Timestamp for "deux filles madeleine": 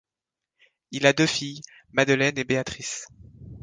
1.13-2.39